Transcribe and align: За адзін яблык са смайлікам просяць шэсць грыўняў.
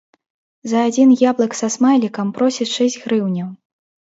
За 0.71 0.79
адзін 0.91 1.11
яблык 1.29 1.51
са 1.61 1.69
смайлікам 1.75 2.33
просяць 2.39 2.71
шэсць 2.77 2.99
грыўняў. 3.07 3.49